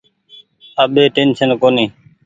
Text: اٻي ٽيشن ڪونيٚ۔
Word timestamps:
اٻي 0.83 1.03
ٽيشن 1.15 1.49
ڪونيٚ۔ 1.61 1.89